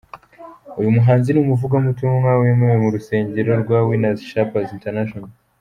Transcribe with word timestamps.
Uyu 0.79 0.95
muhanzi 0.97 1.29
ni 1.31 1.39
umuvugabutumwa 1.43 2.31
wemewe 2.41 2.75
mu 2.83 2.89
rusengero 2.95 3.51
rwa 3.63 3.79
Winners 3.87 4.21
Shaple 4.29 4.69
International. 4.75 5.29